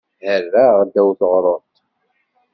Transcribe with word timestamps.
Herraɣ 0.25 0.75
ddaw 0.87 1.09
teɣruḍt. 1.19 1.73